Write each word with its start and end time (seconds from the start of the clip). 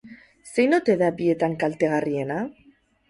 Zein 0.53 0.77
ote 0.77 0.95
da 1.01 1.09
bietan 1.19 1.53
kaltegarriena? 1.65 2.43